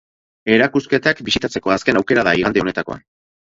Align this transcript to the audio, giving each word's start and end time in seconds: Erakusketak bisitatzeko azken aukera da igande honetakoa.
Erakusketak 0.55 1.21
bisitatzeko 1.29 1.75
azken 1.77 2.01
aukera 2.03 2.27
da 2.31 2.35
igande 2.43 2.67
honetakoa. 2.67 3.01